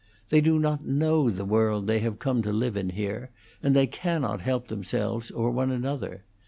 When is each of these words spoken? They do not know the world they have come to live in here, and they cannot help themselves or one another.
They 0.29 0.41
do 0.41 0.57
not 0.57 0.83
know 0.83 1.29
the 1.29 1.45
world 1.45 1.85
they 1.85 1.99
have 1.99 2.17
come 2.17 2.41
to 2.41 2.51
live 2.51 2.75
in 2.75 2.89
here, 2.89 3.29
and 3.61 3.75
they 3.75 3.85
cannot 3.85 4.41
help 4.41 4.67
themselves 4.67 5.29
or 5.29 5.51
one 5.51 5.69
another. 5.69 6.23